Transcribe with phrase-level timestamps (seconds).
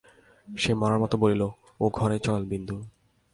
[0.47, 1.41] সে মড়ার মতো বলিল,
[1.79, 2.75] ওঘরে চল বিন্দু।